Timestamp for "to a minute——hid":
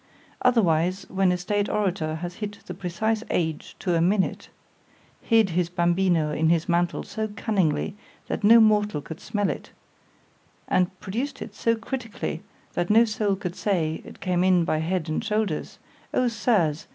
3.77-5.51